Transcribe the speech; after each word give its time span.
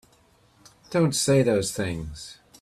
Don't 0.89 1.13
say 1.13 1.43
those 1.43 1.71
things! 1.73 2.39